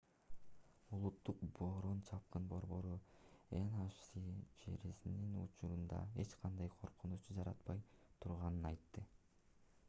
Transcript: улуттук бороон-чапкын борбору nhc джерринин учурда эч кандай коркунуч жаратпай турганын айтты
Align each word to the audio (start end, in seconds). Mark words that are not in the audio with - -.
улуттук 0.97 1.41
бороон-чапкын 1.57 2.47
борбору 2.53 2.93
nhc 3.59 4.23
джерринин 4.63 5.37
учурда 5.43 6.01
эч 6.25 6.35
кандай 6.41 6.73
коркунуч 6.81 7.31
жаратпай 7.39 7.85
турганын 8.25 8.69
айтты 8.73 9.07